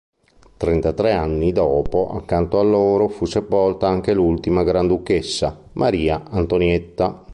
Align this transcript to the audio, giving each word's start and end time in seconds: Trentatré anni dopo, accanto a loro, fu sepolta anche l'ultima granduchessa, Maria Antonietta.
Trentatré 0.57 1.11
anni 1.11 1.51
dopo, 1.51 2.09
accanto 2.11 2.57
a 2.57 2.63
loro, 2.63 3.07
fu 3.07 3.25
sepolta 3.25 3.87
anche 3.87 4.15
l'ultima 4.15 4.63
granduchessa, 4.63 5.55
Maria 5.73 6.23
Antonietta. 6.27 7.23